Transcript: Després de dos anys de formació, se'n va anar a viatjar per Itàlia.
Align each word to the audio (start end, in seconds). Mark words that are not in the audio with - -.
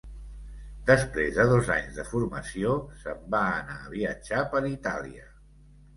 Després 0.85 1.35
de 1.35 1.43
dos 1.51 1.69
anys 1.75 1.99
de 2.01 2.07
formació, 2.13 2.73
se'n 3.03 3.21
va 3.35 3.45
anar 3.61 3.79
a 3.85 3.93
viatjar 3.95 4.43
per 4.55 4.63
Itàlia. 4.71 5.33